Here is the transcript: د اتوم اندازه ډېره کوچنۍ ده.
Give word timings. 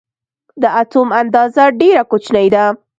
د 0.61 0.63
اتوم 0.81 1.07
اندازه 1.21 1.63
ډېره 1.79 2.03
کوچنۍ 2.11 2.47
ده. 2.55 2.65